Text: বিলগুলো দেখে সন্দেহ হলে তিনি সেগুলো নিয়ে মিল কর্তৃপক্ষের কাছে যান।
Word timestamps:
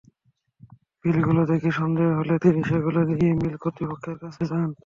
বিলগুলো 1.05 1.41
দেখে 1.51 1.69
সন্দেহ 1.79 2.07
হলে 2.19 2.35
তিনি 2.43 2.59
সেগুলো 2.69 2.99
নিয়ে 3.09 3.33
মিল 3.41 3.55
কর্তৃপক্ষের 3.63 4.15
কাছে 4.21 4.41
যান। 4.49 4.69